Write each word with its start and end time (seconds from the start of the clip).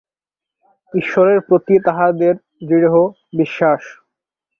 ঈশ্বরের 0.93 1.39
প্রতি 1.41 1.75
তাহাদের 1.79 2.33
দৃঢ় 2.61 2.95
বিশ্বাস। 3.37 3.81